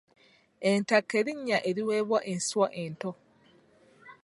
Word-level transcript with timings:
Entakke 0.69 1.17
linnya 1.27 1.57
eriweebwa 1.69 2.19
enswa 2.33 2.67
ento. 2.83 3.11